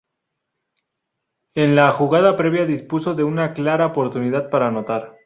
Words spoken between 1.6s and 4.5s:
la jugada previa dispuso de una clara oportunidad